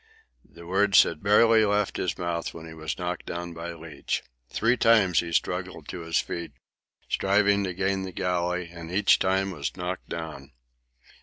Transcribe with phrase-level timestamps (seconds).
[0.43, 4.23] The words had barely left his mouth when he was knocked down by Leach.
[4.49, 6.53] Three times he struggled to his feet,
[7.07, 10.53] striving to gain the galley, and each time was knocked down.